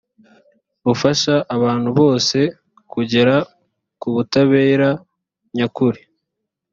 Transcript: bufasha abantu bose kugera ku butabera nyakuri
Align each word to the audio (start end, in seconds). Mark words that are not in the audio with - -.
bufasha 0.85 1.33
abantu 1.55 1.89
bose 1.99 2.37
kugera 2.93 3.35
ku 3.99 4.07
butabera 4.15 4.89
nyakuri 5.55 6.01